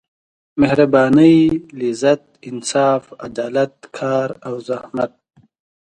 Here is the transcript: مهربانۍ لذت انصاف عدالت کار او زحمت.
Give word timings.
مهربانۍ 0.59 1.37
لذت 1.79 2.23
انصاف 2.49 3.03
عدالت 3.25 3.73
کار 3.97 4.29
او 4.47 4.55
زحمت. 4.67 5.11